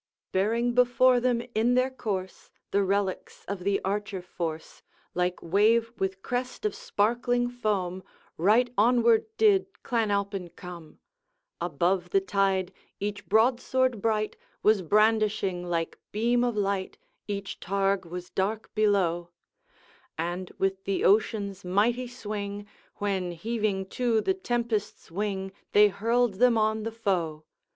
[0.31, 4.81] 'Bearing before them in their course The relics of the archer force,
[5.13, 8.01] Like wave with crest of sparkling foam,
[8.35, 10.97] Right onward did Clan Alpine come.
[11.61, 16.97] Above the tide, each broadsword bright Was brandishing like beam of light,
[17.27, 19.29] Each targe was dark below;
[20.17, 22.65] And with the ocean's mighty swing,
[22.95, 27.45] When heaving to the tempest's wing, They hurled them on the foe.